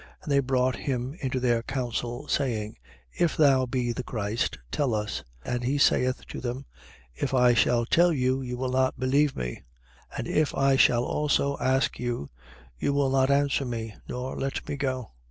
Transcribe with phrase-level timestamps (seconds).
[0.23, 2.75] And they brought him into their council saying:
[3.11, 5.23] If thou be the Christ, tell us.
[5.45, 5.53] 22:67.
[5.53, 6.65] And he saith to them:
[7.13, 9.61] If I shall tell you, you will not believe me.
[10.15, 10.17] 22:68.
[10.17, 12.31] And if I shall also ask you,
[12.79, 15.11] you will not answer me, nor let me go.